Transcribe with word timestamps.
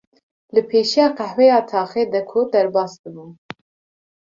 Li 0.53 0.61
pêşiya 0.69 1.07
qehweya 1.17 1.59
taxê 1.69 2.03
de 2.11 2.21
ku 2.29 2.39
derbas 2.51 2.91
dibûm 3.01 3.31